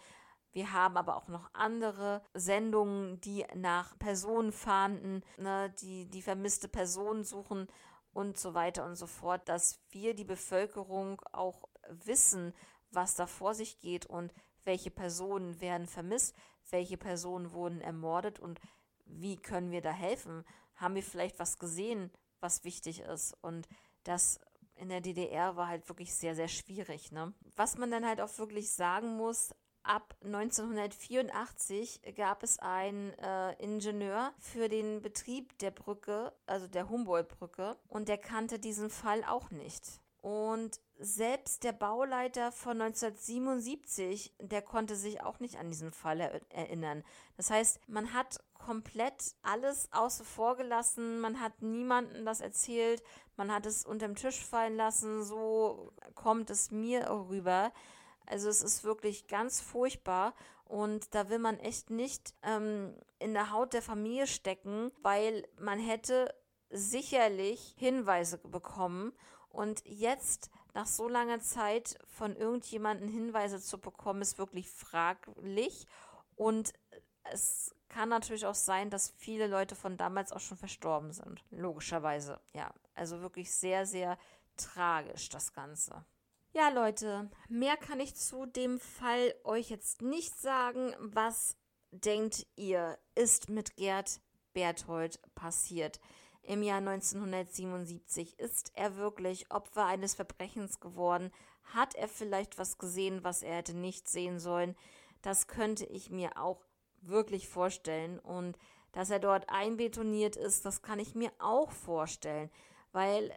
Wir 0.52 0.72
haben 0.72 0.96
aber 0.96 1.16
auch 1.16 1.28
noch 1.28 1.48
andere 1.54 2.22
Sendungen, 2.34 3.20
die 3.22 3.44
nach 3.54 3.98
Personen 3.98 4.52
fahnden, 4.52 5.24
ne, 5.38 5.74
die 5.80 6.06
die 6.06 6.22
vermisste 6.22 6.68
Person 6.68 7.24
suchen 7.24 7.68
und 8.12 8.38
so 8.38 8.54
weiter 8.54 8.84
und 8.84 8.96
so 8.96 9.06
fort, 9.06 9.48
dass 9.48 9.80
wir 9.90 10.14
die 10.14 10.24
Bevölkerung 10.24 11.20
auch 11.32 11.68
wissen, 11.88 12.52
was 12.90 13.14
da 13.14 13.26
vor 13.26 13.54
sich 13.54 13.80
geht 13.80 14.06
und 14.06 14.32
welche 14.64 14.90
Personen 14.90 15.60
werden 15.60 15.86
vermisst, 15.86 16.36
welche 16.70 16.96
Personen 16.96 17.52
wurden 17.52 17.80
ermordet 17.80 18.38
und 18.38 18.60
wie 19.06 19.36
können 19.36 19.70
wir 19.70 19.80
da 19.80 19.90
helfen? 19.90 20.44
Haben 20.76 20.94
wir 20.94 21.02
vielleicht 21.02 21.38
was 21.38 21.58
gesehen, 21.58 22.10
was 22.40 22.64
wichtig 22.64 23.00
ist? 23.00 23.36
Und 23.42 23.68
das 24.04 24.38
in 24.74 24.88
der 24.88 25.00
DDR 25.00 25.56
war 25.56 25.68
halt 25.68 25.88
wirklich 25.88 26.14
sehr, 26.14 26.34
sehr 26.34 26.48
schwierig. 26.48 27.12
Ne? 27.12 27.32
Was 27.56 27.76
man 27.76 27.90
dann 27.90 28.06
halt 28.06 28.20
auch 28.20 28.38
wirklich 28.38 28.72
sagen 28.72 29.16
muss, 29.16 29.54
ab 29.82 30.14
1984 30.24 32.00
gab 32.16 32.42
es 32.42 32.58
einen 32.58 33.10
äh, 33.18 33.52
Ingenieur 33.62 34.32
für 34.38 34.68
den 34.68 35.02
Betrieb 35.02 35.58
der 35.58 35.70
Brücke, 35.70 36.32
also 36.46 36.66
der 36.66 36.88
Humboldt-Brücke, 36.88 37.76
und 37.88 38.08
der 38.08 38.18
kannte 38.18 38.58
diesen 38.58 38.90
Fall 38.90 39.24
auch 39.24 39.50
nicht. 39.50 40.00
Und 40.22 40.80
selbst 41.00 41.64
der 41.64 41.72
Bauleiter 41.72 42.52
von 42.52 42.80
1977, 42.80 44.34
der 44.40 44.62
konnte 44.62 44.94
sich 44.94 45.20
auch 45.20 45.40
nicht 45.40 45.58
an 45.58 45.68
diesen 45.68 45.90
Fall 45.90 46.20
er 46.20 46.40
erinnern. 46.50 47.02
Das 47.36 47.50
heißt, 47.50 47.80
man 47.88 48.12
hat 48.12 48.38
komplett 48.54 49.34
alles 49.42 49.88
außen 49.92 50.24
vor 50.24 50.56
gelassen, 50.56 51.18
man 51.18 51.40
hat 51.40 51.60
niemandem 51.60 52.24
das 52.24 52.40
erzählt, 52.40 53.02
man 53.36 53.52
hat 53.52 53.66
es 53.66 53.84
unterm 53.84 54.14
Tisch 54.14 54.44
fallen 54.44 54.76
lassen, 54.76 55.24
so 55.24 55.92
kommt 56.14 56.50
es 56.50 56.70
mir 56.70 57.10
rüber. 57.10 57.72
Also 58.26 58.48
es 58.48 58.62
ist 58.62 58.84
wirklich 58.84 59.26
ganz 59.26 59.60
furchtbar 59.60 60.34
und 60.64 61.14
da 61.14 61.28
will 61.28 61.38
man 61.38 61.58
echt 61.58 61.90
nicht 61.90 62.34
ähm, 62.42 62.94
in 63.18 63.34
der 63.34 63.50
Haut 63.50 63.72
der 63.72 63.82
Familie 63.82 64.26
stecken, 64.26 64.90
weil 65.02 65.46
man 65.58 65.78
hätte 65.78 66.34
sicherlich 66.70 67.74
Hinweise 67.78 68.38
bekommen 68.38 69.12
und 69.50 69.82
jetzt 69.84 70.50
nach 70.74 70.86
so 70.86 71.08
langer 71.08 71.40
Zeit 71.40 71.98
von 72.06 72.34
irgendjemandem 72.34 73.08
Hinweise 73.08 73.60
zu 73.60 73.78
bekommen, 73.78 74.22
ist 74.22 74.38
wirklich 74.38 74.70
fraglich. 74.70 75.86
Und 76.34 76.72
es 77.24 77.74
kann 77.88 78.08
natürlich 78.08 78.46
auch 78.46 78.54
sein, 78.54 78.88
dass 78.88 79.10
viele 79.10 79.46
Leute 79.46 79.74
von 79.74 79.98
damals 79.98 80.32
auch 80.32 80.40
schon 80.40 80.56
verstorben 80.56 81.12
sind. 81.12 81.44
Logischerweise, 81.50 82.40
ja. 82.54 82.72
Also 82.94 83.20
wirklich 83.20 83.54
sehr, 83.54 83.84
sehr 83.84 84.18
tragisch 84.56 85.28
das 85.28 85.52
Ganze. 85.52 86.04
Ja, 86.54 86.68
Leute, 86.68 87.30
mehr 87.48 87.76
kann 87.76 88.00
ich 88.00 88.14
zu 88.14 88.46
dem 88.46 88.78
Fall 88.78 89.34
euch 89.44 89.70
jetzt 89.70 90.02
nicht 90.02 90.38
sagen. 90.38 90.94
Was 90.98 91.56
denkt 91.90 92.46
ihr, 92.56 92.98
ist 93.14 93.48
mit 93.48 93.76
Gerd 93.76 94.20
Berthold 94.52 95.20
passiert? 95.34 95.98
im 96.42 96.62
Jahr 96.62 96.78
1977. 96.78 98.38
Ist 98.38 98.72
er 98.74 98.96
wirklich 98.96 99.50
Opfer 99.50 99.86
eines 99.86 100.14
Verbrechens 100.14 100.80
geworden? 100.80 101.30
Hat 101.62 101.94
er 101.94 102.08
vielleicht 102.08 102.58
was 102.58 102.78
gesehen, 102.78 103.22
was 103.22 103.42
er 103.42 103.56
hätte 103.56 103.74
nicht 103.74 104.08
sehen 104.08 104.40
sollen? 104.40 104.76
Das 105.22 105.46
könnte 105.46 105.86
ich 105.86 106.10
mir 106.10 106.36
auch 106.36 106.64
wirklich 107.00 107.48
vorstellen. 107.48 108.18
Und 108.18 108.58
dass 108.90 109.10
er 109.10 109.20
dort 109.20 109.48
einbetoniert 109.48 110.36
ist, 110.36 110.64
das 110.64 110.82
kann 110.82 110.98
ich 110.98 111.14
mir 111.14 111.30
auch 111.38 111.70
vorstellen. 111.70 112.50
Weil 112.90 113.32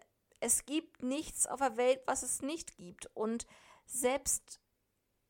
es 0.45 0.67
gibt 0.67 1.01
nichts 1.01 1.47
auf 1.47 1.59
der 1.59 1.75
Welt, 1.75 2.01
was 2.05 2.21
es 2.21 2.43
nicht 2.43 2.77
gibt. 2.77 3.07
Und 3.15 3.47
selbst 3.87 4.59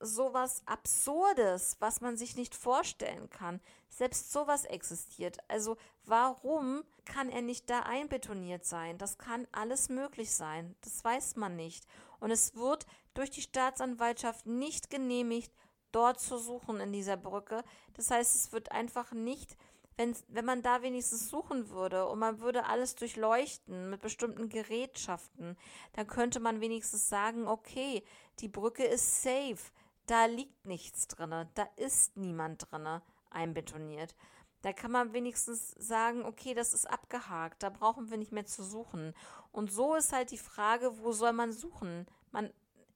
sowas 0.02 0.62
Absurdes, 0.66 1.78
was 1.80 2.02
man 2.02 2.18
sich 2.18 2.36
nicht 2.36 2.54
vorstellen 2.54 3.30
kann. 3.30 3.62
Selbst 3.88 4.34
sowas 4.34 4.66
existiert. 4.66 5.38
Also 5.48 5.78
warum 6.04 6.84
kann 7.06 7.30
er 7.30 7.42
nicht 7.42 7.70
da 7.70 7.80
einbetoniert 7.84 8.66
sein? 8.66 8.98
Das 8.98 9.18
kann 9.18 9.48
alles 9.54 9.88
möglich 9.88 10.34
sein. 10.34 10.76
Das 10.82 11.02
weiß 11.02 11.38
man 11.38 11.56
nicht. 11.56 11.88
Und 12.20 12.32
es 12.32 12.56
wird 12.56 12.86
durch 13.14 13.30
die 13.30 13.42
Staatsanwaltschaft 13.42 14.46
nicht 14.46 14.90
genehmigt, 14.90 15.54
dort 15.94 16.20
zu 16.20 16.38
suchen 16.38 16.82
in 16.82 16.92
dieser 16.92 17.16
Brücke. 17.16 17.64
Das 17.94 18.12
heißt, 18.12 18.36
es 18.36 18.52
wird 18.52 18.74
einfach 18.74 19.14
nicht 19.14 19.56
wenn, 19.98 20.16
wenn 20.28 20.46
man 20.46 20.62
da 20.62 20.82
wenigstens 20.82 21.30
suchen 21.30 21.70
würde 21.70 22.08
und 22.08 22.20
man 22.20 22.40
würde 22.40 22.66
alles 22.66 22.96
durchleuchten 22.96 23.90
mit 23.90 24.02
bestimmten 24.02 24.50
Gerätschaften, 24.50 25.58
dann 25.94 26.08
könnte 26.08 26.40
man 26.40 26.62
wenigstens 26.62 27.10
sagen, 27.10 27.48
okay, 27.48 28.04
die 28.40 28.50
Brücke 28.50 28.84
ist 28.84 29.24
safe 29.24 29.72
da 30.08 30.26
liegt 30.26 30.66
nichts 30.66 31.08
drin, 31.08 31.48
da 31.54 31.68
ist 31.76 32.16
niemand 32.18 32.72
drin 32.72 33.02
einbetoniert. 33.30 34.16
Da 34.62 34.74
kann 34.74 34.92
man 34.92 35.14
wenigstens 35.14 35.72
sagen, 35.72 36.26
okay, 36.26 36.54
das 36.54 36.74
ist 36.74 36.90
abgehakt, 36.90 37.62
da 37.62 37.70
brauchen 37.70 38.10
wir 38.10 38.18
nicht 38.18 38.32
mehr 38.32 38.46
zu 38.46 38.64
suchen. 38.64 39.14
Und 39.52 39.72
so 39.72 39.96
ist 39.96 40.12
halt 40.12 40.32
die 40.32 40.38
Frage, 40.38 40.98
wo 41.00 41.12
soll 41.12 41.34
man 41.34 41.52
suchen? 41.52 42.08
Man, 42.32 42.52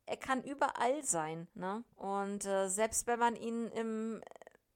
er 0.07 0.17
kann 0.17 0.43
überall 0.43 1.03
sein, 1.03 1.47
ne? 1.53 1.83
Und 1.95 2.45
äh, 2.45 2.69
selbst 2.69 3.05
wenn 3.05 3.19
man 3.19 3.35
ihn 3.35 3.67
im, 3.67 4.21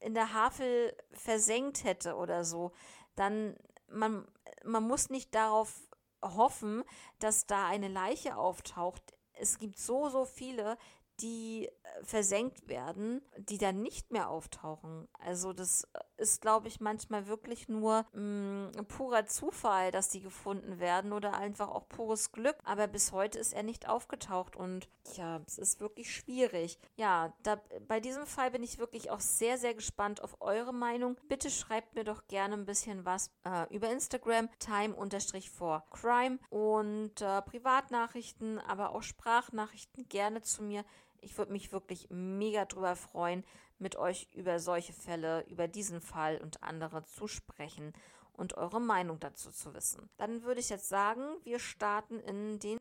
in 0.03 0.13
der 0.13 0.33
Havel 0.33 0.95
versenkt 1.11 1.83
hätte 1.83 2.15
oder 2.15 2.43
so, 2.43 2.71
dann 3.15 3.55
man, 3.87 4.27
man 4.63 4.83
muss 4.83 5.09
nicht 5.09 5.33
darauf 5.35 5.87
hoffen, 6.23 6.83
dass 7.19 7.45
da 7.45 7.67
eine 7.67 7.87
Leiche 7.87 8.37
auftaucht. 8.37 9.13
Es 9.33 9.57
gibt 9.57 9.77
so, 9.77 10.09
so 10.09 10.25
viele, 10.25 10.77
die 11.19 11.67
äh, 11.67 12.03
versenkt 12.03 12.67
werden, 12.67 13.21
die 13.37 13.57
dann 13.57 13.81
nicht 13.81 14.11
mehr 14.11 14.29
auftauchen. 14.29 15.07
Also 15.19 15.53
das 15.53 15.87
ist, 16.23 16.41
glaube 16.41 16.69
ich, 16.69 16.79
manchmal 16.79 17.27
wirklich 17.27 17.67
nur 17.67 18.05
mh, 18.13 18.21
mm, 18.21 18.85
purer 18.87 19.25
Zufall, 19.25 19.91
dass 19.91 20.09
die 20.09 20.21
gefunden 20.21 20.79
werden 20.79 21.11
oder 21.11 21.35
einfach 21.35 21.67
auch 21.67 21.87
pures 21.89 22.31
Glück. 22.31 22.55
Aber 22.63 22.87
bis 22.87 23.11
heute 23.11 23.37
ist 23.37 23.53
er 23.53 23.63
nicht 23.63 23.87
aufgetaucht 23.87 24.55
und 24.55 24.87
ja, 25.15 25.41
es 25.45 25.57
ist 25.57 25.81
wirklich 25.81 26.15
schwierig. 26.15 26.79
Ja, 26.95 27.33
da, 27.43 27.61
bei 27.87 27.99
diesem 27.99 28.25
Fall 28.25 28.51
bin 28.51 28.63
ich 28.63 28.79
wirklich 28.79 29.11
auch 29.11 29.19
sehr, 29.19 29.57
sehr 29.57 29.73
gespannt 29.73 30.23
auf 30.23 30.41
eure 30.41 30.73
Meinung. 30.73 31.17
Bitte 31.27 31.49
schreibt 31.49 31.93
mir 31.93 32.05
doch 32.05 32.27
gerne 32.27 32.55
ein 32.55 32.65
bisschen 32.65 33.05
was 33.05 33.29
äh, 33.43 33.73
über 33.75 33.89
Instagram, 33.91 34.49
time-for-crime 34.59 36.39
und 36.49 37.21
äh, 37.21 37.41
Privatnachrichten, 37.41 38.59
aber 38.59 38.95
auch 38.95 39.03
Sprachnachrichten 39.03 40.07
gerne 40.07 40.41
zu 40.41 40.63
mir. 40.63 40.85
Ich 41.23 41.37
würde 41.37 41.51
mich 41.51 41.71
wirklich 41.71 42.09
mega 42.09 42.65
drüber 42.65 42.95
freuen, 42.95 43.43
mit 43.79 43.95
euch 43.95 44.27
über 44.33 44.59
solche 44.59 44.93
Fälle, 44.93 45.45
über 45.49 45.67
diesen 45.67 46.01
Fall 46.01 46.39
und 46.41 46.63
andere 46.63 47.03
zu 47.05 47.27
sprechen 47.27 47.93
und 48.33 48.57
eure 48.57 48.81
Meinung 48.81 49.19
dazu 49.19 49.51
zu 49.51 49.73
wissen. 49.73 50.09
Dann 50.17 50.43
würde 50.43 50.59
ich 50.59 50.69
jetzt 50.69 50.89
sagen, 50.89 51.23
wir 51.43 51.59
starten 51.59 52.19
in 52.19 52.59
den 52.59 52.79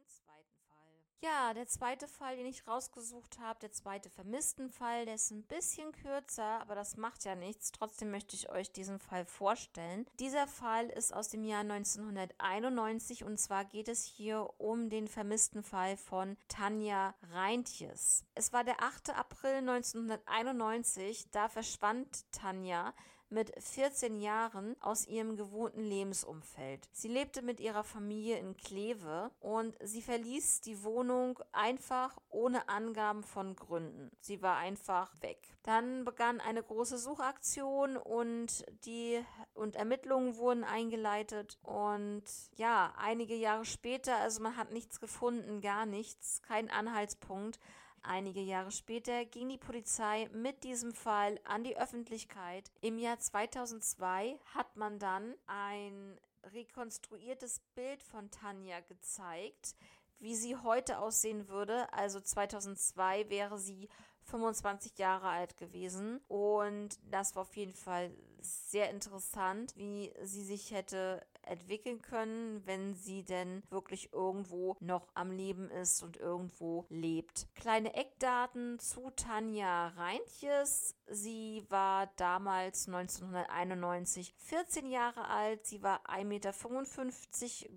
ja, 1.23 1.55
der 1.55 1.67
zweite 1.67 2.09
Fall, 2.09 2.37
den 2.37 2.47
ich 2.47 2.67
rausgesucht 2.67 3.39
habe, 3.39 3.61
der 3.61 3.73
zweite 3.73 4.11
vermissten 4.11 4.71
Fall, 4.71 5.07
der 5.07 5.15
ist 5.15 5.31
ein 5.31 5.45
bisschen 5.45 5.93
kürzer, 5.93 6.61
aber 6.61 6.75
das 6.75 6.97
macht 6.97 7.25
ja 7.25 7.35
nichts. 7.35 7.71
Trotzdem 7.71 8.11
möchte 8.11 8.35
ich 8.35 8.51
euch 8.51 8.73
diesen 8.73 8.99
Fall 8.99 9.25
vorstellen. 9.25 10.07
Dieser 10.19 10.47
Fall 10.47 10.89
ist 10.91 11.15
aus 11.15 11.29
dem 11.29 11.45
Jahr 11.45 11.61
1991 11.61 13.25
und 13.25 13.39
zwar 13.39 13.65
geht 13.65 13.89
es 13.89 14.05
hier 14.05 14.51
um 14.59 14.91
den 14.91 15.07
vermissten 15.07 15.63
Fall 15.63 15.97
von 15.97 16.37
Tanja 16.49 17.15
Reintjes. 17.33 18.25
Es 18.35 18.53
war 18.53 18.65
der 18.65 18.83
8. 18.83 19.11
April 19.11 19.55
1991, 19.55 21.31
da 21.31 21.49
verschwand 21.49 22.31
Tanja 22.33 22.93
mit 23.33 23.53
14 23.59 24.21
Jahren 24.21 24.77
aus 24.81 25.07
ihrem 25.09 25.37
gewohnten 25.37 25.83
Lebensumfeld. 25.83 26.89
Sie 26.93 27.09
lebte 27.09 27.43
mit 27.43 27.61
ihrer 27.61 27.83
Familie 27.83 28.39
in 28.39 28.57
Kleve 28.57 29.31
und 29.41 29.75
sie 29.83 30.03
verließ 30.03 30.61
die 30.61 30.83
Wohnung 30.85 31.39
einfach 31.51 32.17
ohne 32.31 32.69
Angaben 32.69 33.23
von 33.25 33.57
Gründen. 33.57 34.11
Sie 34.21 34.43
war 34.43 34.57
einfach 34.59 35.11
weg. 35.23 35.39
Dann 35.63 36.05
begann 36.05 36.41
eine 36.41 36.63
große 36.63 36.99
Suchaktion 36.99 37.97
und 37.97 38.65
die 38.85 39.25
und 39.55 39.77
Ermittlungen 39.77 40.37
wurden 40.37 40.65
eingeleitet 40.65 41.59
und 41.63 42.25
ja, 42.57 42.93
einige 42.97 43.35
Jahre 43.35 43.65
später, 43.65 44.17
also 44.17 44.43
man 44.43 44.57
hat 44.57 44.73
nichts 44.73 45.01
gefunden, 45.01 45.61
gar 45.61 45.87
nichts, 45.87 46.43
kein 46.43 46.71
Anhaltspunkt. 46.71 47.59
Einige 48.05 48.41
Jahre 48.41 48.73
später 48.73 49.25
ging 49.25 49.49
die 49.49 49.59
Polizei 49.59 50.29
mit 50.33 50.65
diesem 50.65 50.93
Fall 50.93 51.39
an 51.45 51.63
die 51.63 51.77
Öffentlichkeit. 51.77 52.71
Im 52.81 52.99
Jahr 52.99 53.21
2002 53.21 54.41
hat 54.55 54.77
man 54.77 54.99
dann 54.99 55.37
ein 55.47 56.19
rekonstruiertes 56.53 57.61
Bild 57.77 58.03
von 58.03 58.29
Tanja 58.31 58.81
gezeigt, 58.81 59.77
wie 60.19 60.35
sie 60.35 60.57
heute 60.57 60.99
aussehen 60.99 61.49
würde. 61.49 61.93
Also 61.93 62.21
2002 62.21 63.31
wäre 63.31 63.59
sie 63.59 63.89
25 64.25 64.99
Jahre 64.99 65.29
alt 65.29 65.57
gewesen 65.57 66.21
und 66.27 66.99
das 67.09 67.37
war 67.37 67.43
auf 67.43 67.57
jeden 67.57 67.75
Fall 67.75 68.11
sehr 68.41 68.91
interessant, 68.91 69.77
wie 69.77 70.13
sie 70.23 70.45
sich 70.45 70.73
hätte 70.73 71.25
entwickeln 71.47 72.03
können, 72.03 72.63
wenn 72.67 72.95
sie 72.95 73.23
denn 73.25 73.63
wirklich 73.71 74.13
irgendwo 74.13 74.77
noch 74.81 75.09
am 75.15 75.31
Leben 75.31 75.71
ist 75.71 76.03
und 76.03 76.17
irgendwo 76.17 76.87
lebt. 76.89 77.47
Kleine 77.55 77.95
Eckdaten 77.95 78.79
zu 78.79 79.11
Tanja 79.11 79.89
Reintjes. 79.89 80.95
Sie 81.07 81.65
war 81.69 82.11
damals 82.17 82.87
1991 82.87 84.35
14 84.39 84.91
Jahre 84.91 85.29
alt. 85.29 85.67
Sie 85.67 85.83
war 85.83 86.07
1,55 86.07 86.25
Meter 86.25 86.53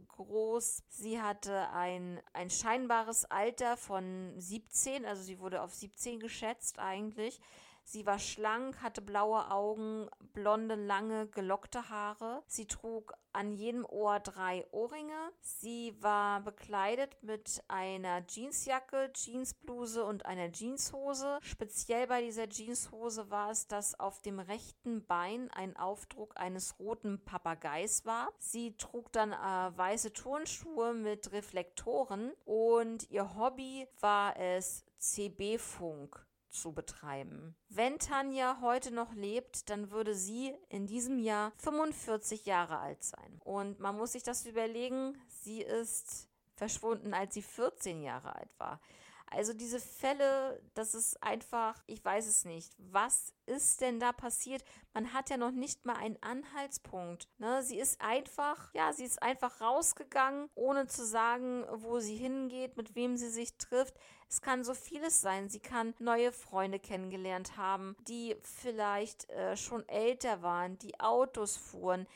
groß. 0.08 0.84
Sie 0.90 1.22
hatte 1.22 1.70
ein, 1.72 2.22
ein 2.34 2.50
scheinbares 2.50 3.26
Alter 3.26 3.78
von 3.78 4.34
17, 4.38 5.06
also 5.06 5.24
sie 5.24 5.40
wurde 5.40 5.62
auf 5.62 5.74
17 5.74 6.20
geschätzt 6.20 6.80
eigentlich. 6.80 7.42
Sie 7.84 8.06
war 8.08 8.18
schlank, 8.18 8.82
hatte 8.82 9.02
blaue 9.02 9.52
Augen, 9.52 10.10
blonde, 10.34 10.74
lange, 10.74 11.28
gelockte 11.28 11.90
Haare. 11.90 12.44
Sie 12.48 12.66
trug 12.66 13.14
an 13.36 13.52
jedem 13.52 13.86
Ohr 13.86 14.20
drei 14.20 14.66
Ohrringe. 14.72 15.32
Sie 15.42 15.96
war 16.02 16.42
bekleidet 16.42 17.18
mit 17.22 17.62
einer 17.68 18.26
Jeansjacke, 18.28 19.12
Jeansbluse 19.14 20.06
und 20.06 20.26
einer 20.26 20.52
Jeanshose. 20.52 21.40
Speziell 21.42 22.08
bei 22.08 22.22
dieser 22.22 22.50
Jeanshose 22.50 23.30
war 23.30 23.52
es, 23.52 23.68
dass 23.68 24.00
auf 24.00 24.22
dem 24.22 24.40
rechten 24.40 25.06
Bein 25.06 25.52
ein 25.52 25.76
Aufdruck 25.76 26.40
eines 26.40 26.80
roten 26.80 27.24
Papageis 27.26 28.06
war. 28.06 28.32
Sie 28.40 28.78
trug 28.78 29.12
dann 29.12 29.34
äh, 29.34 29.78
weiße 29.78 30.14
Turnschuhe 30.14 30.94
mit 30.94 31.32
Reflektoren 31.32 32.32
und 32.46 33.10
ihr 33.12 33.36
Hobby 33.36 33.88
war 34.00 34.38
es 34.40 34.86
CB-Funk 34.98 36.26
zu 36.56 36.72
betreiben. 36.72 37.56
Wenn 37.70 38.00
Tanja 38.00 38.60
heute 38.62 38.92
noch 38.92 39.14
lebt, 39.14 39.70
dann 39.70 39.92
würde 39.92 40.16
sie 40.16 40.54
in 40.70 40.88
diesem 40.88 41.20
Jahr 41.20 41.52
45 41.58 42.46
Jahre 42.46 42.80
alt 42.80 43.04
sein. 43.04 43.40
Und 43.44 43.80
man 43.80 43.96
muss 43.98 44.14
sich 44.14 44.24
das 44.24 44.46
überlegen, 44.46 45.18
sie 45.28 45.62
ist 45.62 46.30
verschwunden, 46.56 47.14
als 47.14 47.34
sie 47.34 47.42
14 47.42 48.02
Jahre 48.02 48.36
alt 48.36 48.50
war. 48.58 48.80
Also 49.28 49.54
diese 49.54 49.80
Fälle, 49.80 50.62
das 50.76 50.94
ist 50.94 51.22
einfach, 51.22 51.82
ich 51.88 52.04
weiß 52.04 52.28
es 52.28 52.46
nicht. 52.46 52.74
Was 52.78 53.34
ist 53.46 53.82
denn 53.82 54.00
da 54.00 54.12
passiert? 54.12 54.64
Man 54.94 55.14
hat 55.14 55.30
ja 55.30 55.38
noch 55.38 55.52
nicht 55.52 55.86
mal 55.86 55.96
einen 55.96 56.22
Anhaltspunkt. 56.22 57.28
Ne? 57.38 57.64
Sie 57.64 57.80
ist 57.80 58.02
einfach, 58.02 58.74
ja, 58.74 58.94
sie 58.94 59.04
ist 59.04 59.22
einfach 59.22 59.62
rausgegangen, 59.62 60.50
ohne 60.56 60.88
zu 60.88 61.06
sagen, 61.06 61.66
wo 61.72 62.00
sie 62.00 62.16
hingeht, 62.16 62.78
mit 62.78 62.96
wem 62.96 63.18
sie 63.18 63.30
sich 63.30 63.58
trifft. 63.58 63.96
Es 64.30 64.42
kann 64.42 64.64
so 64.64 64.74
vieles 64.74 65.22
sein. 65.22 65.50
Sie 65.50 65.60
kann 65.60 65.94
neue 66.00 66.32
Freunde 66.32 66.80
kennengelernt 66.80 67.58
haben, 67.58 67.96
die 68.08 68.36
vielleicht 68.42 69.30
äh, 69.30 69.58
schon 69.58 69.88
älter 69.90 70.42
waren, 70.42 70.78
die 70.78 71.00
Autos 71.00 71.58
fuhren 71.58 72.08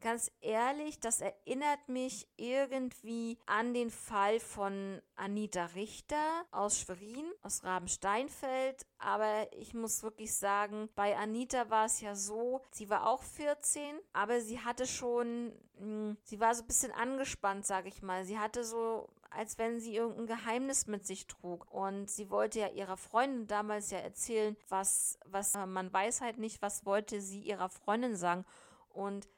ganz 0.00 0.30
ehrlich, 0.40 1.00
das 1.00 1.20
erinnert 1.20 1.88
mich 1.88 2.28
irgendwie 2.36 3.38
an 3.46 3.74
den 3.74 3.90
Fall 3.90 4.40
von 4.40 5.00
Anita 5.16 5.66
Richter 5.74 6.44
aus 6.50 6.78
Schwerin, 6.78 7.30
aus 7.42 7.64
Rabensteinfeld. 7.64 8.86
Aber 8.98 9.48
ich 9.52 9.74
muss 9.74 10.02
wirklich 10.02 10.34
sagen, 10.34 10.88
bei 10.94 11.16
Anita 11.16 11.70
war 11.70 11.86
es 11.86 12.00
ja 12.00 12.14
so, 12.14 12.60
sie 12.70 12.90
war 12.90 13.08
auch 13.08 13.22
14, 13.22 13.98
aber 14.12 14.40
sie 14.40 14.60
hatte 14.60 14.86
schon, 14.86 15.52
hm, 15.78 16.16
sie 16.22 16.40
war 16.40 16.54
so 16.54 16.62
ein 16.62 16.66
bisschen 16.66 16.92
angespannt, 16.92 17.66
sag 17.66 17.86
ich 17.86 18.02
mal. 18.02 18.24
Sie 18.24 18.38
hatte 18.38 18.64
so 18.64 19.08
als 19.36 19.58
wenn 19.58 19.80
sie 19.80 19.96
irgendein 19.96 20.26
Geheimnis 20.26 20.86
mit 20.86 21.06
sich 21.06 21.26
trug. 21.26 21.70
Und 21.72 22.10
sie 22.10 22.30
wollte 22.30 22.60
ja 22.60 22.68
ihrer 22.68 22.96
Freundin 22.96 23.46
damals 23.46 23.90
ja 23.90 23.98
erzählen, 23.98 24.56
was, 24.68 25.18
was 25.26 25.54
man 25.54 25.92
weiß 25.92 26.20
halt 26.20 26.38
nicht, 26.38 26.62
was 26.62 26.86
wollte 26.86 27.20
sie 27.20 27.40
ihrer 27.40 27.68
Freundin 27.68 28.16
sagen. 28.16 28.44
Und 28.90 29.28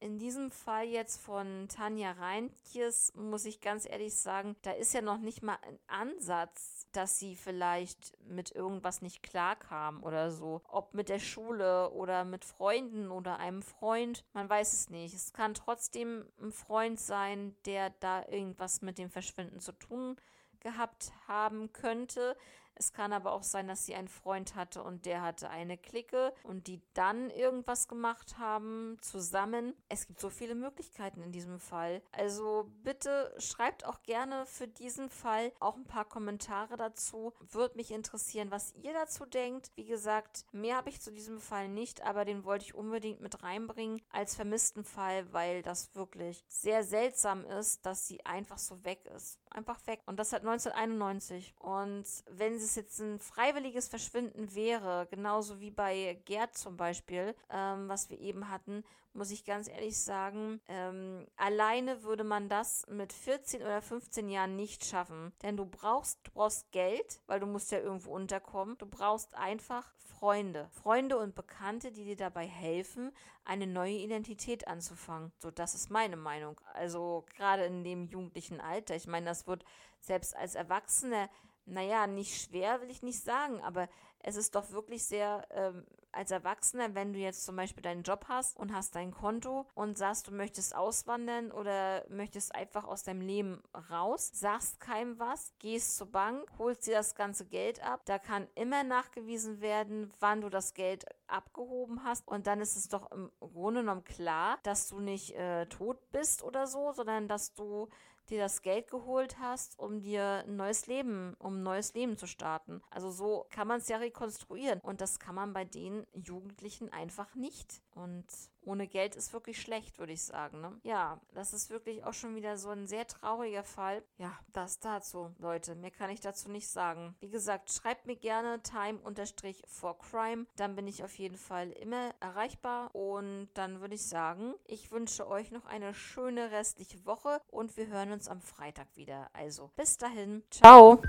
in 0.00 0.18
diesem 0.18 0.50
Fall 0.50 0.86
jetzt 0.86 1.20
von 1.20 1.68
Tanja 1.68 2.12
Reintjes 2.12 3.12
muss 3.14 3.44
ich 3.44 3.60
ganz 3.60 3.86
ehrlich 3.88 4.14
sagen, 4.14 4.56
da 4.62 4.72
ist 4.72 4.94
ja 4.94 5.02
noch 5.02 5.18
nicht 5.18 5.42
mal 5.42 5.58
ein 5.62 5.78
Ansatz, 5.88 6.86
dass 6.92 7.18
sie 7.18 7.36
vielleicht 7.36 8.16
mit 8.26 8.50
irgendwas 8.50 9.02
nicht 9.02 9.22
klarkam 9.22 10.02
oder 10.02 10.30
so. 10.30 10.62
Ob 10.68 10.94
mit 10.94 11.10
der 11.10 11.18
Schule 11.18 11.90
oder 11.90 12.24
mit 12.24 12.46
Freunden 12.46 13.10
oder 13.10 13.38
einem 13.38 13.62
Freund, 13.62 14.24
man 14.32 14.48
weiß 14.48 14.72
es 14.72 14.88
nicht. 14.88 15.14
Es 15.14 15.34
kann 15.34 15.52
trotzdem 15.52 16.24
ein 16.40 16.50
Freund 16.50 16.98
sein, 16.98 17.54
der 17.66 17.90
da 18.00 18.26
irgendwas 18.26 18.80
mit 18.80 18.98
dem 18.98 19.10
Verschwinden 19.10 19.60
zu 19.60 19.72
tun 19.72 20.16
gehabt 20.60 21.12
haben 21.26 21.72
könnte. 21.72 22.36
Es 22.80 22.94
kann 22.94 23.12
aber 23.12 23.32
auch 23.32 23.42
sein, 23.42 23.68
dass 23.68 23.84
sie 23.84 23.94
einen 23.94 24.08
Freund 24.08 24.54
hatte 24.54 24.82
und 24.82 25.04
der 25.04 25.20
hatte 25.20 25.50
eine 25.50 25.76
Clique 25.76 26.32
und 26.44 26.66
die 26.66 26.80
dann 26.94 27.28
irgendwas 27.28 27.88
gemacht 27.88 28.38
haben 28.38 28.96
zusammen. 29.02 29.74
Es 29.90 30.06
gibt 30.06 30.18
so 30.18 30.30
viele 30.30 30.54
Möglichkeiten 30.54 31.20
in 31.20 31.30
diesem 31.30 31.60
Fall. 31.60 32.00
Also 32.10 32.72
bitte 32.82 33.34
schreibt 33.36 33.84
auch 33.84 34.02
gerne 34.02 34.46
für 34.46 34.66
diesen 34.66 35.10
Fall 35.10 35.52
auch 35.60 35.76
ein 35.76 35.84
paar 35.84 36.06
Kommentare 36.06 36.78
dazu. 36.78 37.34
Würde 37.50 37.76
mich 37.76 37.90
interessieren, 37.90 38.50
was 38.50 38.72
ihr 38.76 38.94
dazu 38.94 39.26
denkt. 39.26 39.70
Wie 39.74 39.84
gesagt, 39.84 40.46
mehr 40.50 40.78
habe 40.78 40.88
ich 40.88 41.02
zu 41.02 41.12
diesem 41.12 41.38
Fall 41.38 41.68
nicht, 41.68 42.00
aber 42.00 42.24
den 42.24 42.44
wollte 42.44 42.64
ich 42.64 42.74
unbedingt 42.74 43.20
mit 43.20 43.42
reinbringen 43.42 44.00
als 44.08 44.36
vermissten 44.36 44.84
Fall, 44.84 45.30
weil 45.34 45.60
das 45.60 45.94
wirklich 45.94 46.46
sehr 46.48 46.82
seltsam 46.82 47.44
ist, 47.44 47.84
dass 47.84 48.06
sie 48.06 48.24
einfach 48.24 48.56
so 48.56 48.82
weg 48.86 49.04
ist. 49.14 49.38
Einfach 49.52 49.84
weg. 49.86 50.00
Und 50.06 50.18
das 50.18 50.30
seit 50.30 50.42
1991. 50.42 51.54
Und 51.58 52.04
wenn 52.30 52.54
es 52.54 52.76
jetzt 52.76 53.00
ein 53.00 53.18
freiwilliges 53.18 53.88
Verschwinden 53.88 54.54
wäre, 54.54 55.08
genauso 55.10 55.60
wie 55.60 55.72
bei 55.72 56.20
Gerd 56.24 56.56
zum 56.56 56.76
Beispiel, 56.76 57.34
ähm, 57.50 57.88
was 57.88 58.10
wir 58.10 58.20
eben 58.20 58.48
hatten, 58.48 58.84
muss 59.12 59.32
ich 59.32 59.44
ganz 59.44 59.68
ehrlich 59.68 59.98
sagen, 59.98 60.60
ähm, 60.68 61.26
alleine 61.36 62.04
würde 62.04 62.22
man 62.22 62.48
das 62.48 62.86
mit 62.88 63.12
14 63.12 63.60
oder 63.62 63.82
15 63.82 64.28
Jahren 64.28 64.54
nicht 64.54 64.84
schaffen. 64.84 65.32
Denn 65.42 65.56
du 65.56 65.66
brauchst, 65.66 66.20
du 66.24 66.30
brauchst 66.30 66.70
Geld, 66.70 67.20
weil 67.26 67.40
du 67.40 67.46
musst 67.46 67.72
ja 67.72 67.80
irgendwo 67.80 68.12
unterkommen. 68.12 68.78
Du 68.78 68.86
brauchst 68.86 69.34
einfach 69.34 69.92
Freunde. 69.96 70.68
Freunde 70.70 71.18
und 71.18 71.34
Bekannte, 71.34 71.90
die 71.90 72.04
dir 72.04 72.16
dabei 72.16 72.46
helfen, 72.46 73.10
eine 73.50 73.66
neue 73.66 73.94
Identität 73.94 74.68
anzufangen. 74.68 75.32
So, 75.38 75.50
das 75.50 75.74
ist 75.74 75.90
meine 75.90 76.16
Meinung. 76.16 76.60
Also 76.72 77.24
gerade 77.36 77.64
in 77.64 77.82
dem 77.82 78.06
jugendlichen 78.06 78.60
Alter. 78.60 78.94
Ich 78.94 79.06
meine, 79.06 79.26
das 79.26 79.46
wird 79.46 79.64
selbst 80.00 80.36
als 80.36 80.54
Erwachsener 80.54 81.28
naja, 81.70 82.06
nicht 82.06 82.42
schwer 82.42 82.80
will 82.80 82.90
ich 82.90 83.02
nicht 83.02 83.22
sagen, 83.22 83.60
aber 83.62 83.88
es 84.20 84.36
ist 84.36 84.54
doch 84.54 84.70
wirklich 84.70 85.04
sehr, 85.04 85.46
ähm, 85.50 85.86
als 86.12 86.30
Erwachsener, 86.30 86.94
wenn 86.94 87.12
du 87.12 87.18
jetzt 87.18 87.44
zum 87.44 87.56
Beispiel 87.56 87.82
deinen 87.82 88.02
Job 88.02 88.26
hast 88.28 88.58
und 88.58 88.74
hast 88.74 88.94
dein 88.94 89.12
Konto 89.12 89.66
und 89.74 89.98
sagst, 89.98 90.28
du 90.28 90.32
möchtest 90.32 90.74
auswandern 90.74 91.52
oder 91.52 92.04
möchtest 92.08 92.54
einfach 92.54 92.84
aus 92.84 93.02
deinem 93.02 93.20
Leben 93.20 93.62
raus, 93.90 94.30
sagst 94.32 94.80
keinem 94.80 95.18
was, 95.18 95.52
gehst 95.58 95.96
zur 95.96 96.10
Bank, 96.10 96.46
holst 96.58 96.86
dir 96.86 96.96
das 96.96 97.14
ganze 97.14 97.46
Geld 97.46 97.82
ab. 97.82 98.02
Da 98.04 98.18
kann 98.18 98.46
immer 98.54 98.84
nachgewiesen 98.84 99.60
werden, 99.60 100.12
wann 100.20 100.40
du 100.40 100.48
das 100.48 100.74
Geld 100.74 101.04
abgehoben 101.26 102.04
hast. 102.04 102.26
Und 102.26 102.46
dann 102.46 102.60
ist 102.60 102.76
es 102.76 102.88
doch 102.88 103.10
im 103.12 103.30
Grunde 103.40 103.80
genommen 103.80 104.04
klar, 104.04 104.58
dass 104.62 104.88
du 104.88 105.00
nicht 105.00 105.34
äh, 105.36 105.66
tot 105.66 105.98
bist 106.10 106.42
oder 106.42 106.66
so, 106.66 106.92
sondern 106.92 107.28
dass 107.28 107.54
du 107.54 107.88
dir 108.30 108.38
das 108.38 108.62
Geld 108.62 108.88
geholt 108.88 109.38
hast, 109.38 109.78
um 109.78 110.00
dir 110.00 110.44
ein 110.46 110.56
neues 110.56 110.86
Leben, 110.86 111.34
um 111.38 111.58
ein 111.58 111.62
neues 111.62 111.94
Leben 111.94 112.16
zu 112.16 112.26
starten. 112.26 112.80
Also 112.90 113.10
so 113.10 113.46
kann 113.50 113.68
man 113.68 113.80
es 113.80 113.88
ja 113.88 113.98
rekonstruieren. 113.98 114.80
Und 114.80 115.00
das 115.00 115.18
kann 115.18 115.34
man 115.34 115.52
bei 115.52 115.64
den 115.64 116.06
Jugendlichen 116.14 116.92
einfach 116.92 117.34
nicht. 117.34 117.82
Und 117.94 118.26
ohne 118.64 118.86
Geld 118.86 119.16
ist 119.16 119.32
wirklich 119.32 119.60
schlecht, 119.60 119.98
würde 119.98 120.12
ich 120.12 120.22
sagen. 120.22 120.60
Ne? 120.60 120.78
Ja, 120.82 121.20
das 121.34 121.52
ist 121.52 121.70
wirklich 121.70 122.04
auch 122.04 122.14
schon 122.14 122.36
wieder 122.36 122.56
so 122.56 122.70
ein 122.70 122.86
sehr 122.86 123.06
trauriger 123.06 123.64
Fall. 123.64 124.02
Ja, 124.18 124.38
das 124.52 124.80
dazu, 124.80 125.34
Leute. 125.38 125.74
Mehr 125.74 125.90
kann 125.90 126.10
ich 126.10 126.20
dazu 126.20 126.50
nicht 126.50 126.68
sagen. 126.68 127.14
Wie 127.20 127.30
gesagt, 127.30 127.72
schreibt 127.72 128.06
mir 128.06 128.16
gerne 128.16 128.60
time-for-crime. 128.62 130.46
Dann 130.56 130.76
bin 130.76 130.86
ich 130.86 131.04
auf 131.04 131.18
jeden 131.18 131.36
Fall 131.36 131.70
immer 131.72 132.14
erreichbar. 132.20 132.94
Und 132.94 133.48
dann 133.54 133.80
würde 133.80 133.94
ich 133.94 134.06
sagen, 134.06 134.54
ich 134.66 134.90
wünsche 134.90 135.28
euch 135.28 135.50
noch 135.50 135.66
eine 135.66 135.94
schöne 135.94 136.50
restliche 136.50 137.04
Woche 137.06 137.40
und 137.50 137.76
wir 137.76 137.86
hören 137.88 138.12
uns 138.12 138.28
am 138.28 138.40
Freitag 138.40 138.88
wieder. 138.96 139.30
Also 139.32 139.70
bis 139.76 139.98
dahin. 139.98 140.42
Ciao. 140.50 141.00